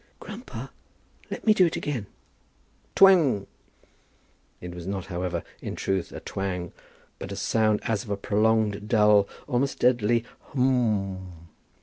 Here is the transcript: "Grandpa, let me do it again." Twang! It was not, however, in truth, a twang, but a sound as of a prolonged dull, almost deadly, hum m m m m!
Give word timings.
"Grandpa, 0.19 0.69
let 1.29 1.45
me 1.45 1.53
do 1.53 1.67
it 1.67 1.75
again." 1.75 2.07
Twang! 2.95 3.45
It 4.59 4.73
was 4.73 4.87
not, 4.87 5.05
however, 5.05 5.43
in 5.61 5.75
truth, 5.75 6.11
a 6.11 6.19
twang, 6.19 6.71
but 7.19 7.31
a 7.31 7.35
sound 7.35 7.81
as 7.83 8.03
of 8.03 8.09
a 8.09 8.17
prolonged 8.17 8.87
dull, 8.89 9.29
almost 9.47 9.77
deadly, 9.77 10.25
hum 10.39 10.63
m 10.63 10.69
m 10.69 11.03
m 11.03 11.13
m! 11.37 11.47